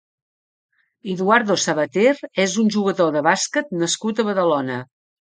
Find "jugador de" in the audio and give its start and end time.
2.77-3.23